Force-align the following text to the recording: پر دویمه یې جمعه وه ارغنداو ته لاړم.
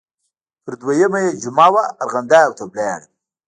پر 0.63 0.73
دویمه 0.81 1.19
یې 1.25 1.31
جمعه 1.43 1.69
وه 1.73 1.83
ارغنداو 2.03 2.51
ته 2.57 2.63
لاړم. 2.75 3.11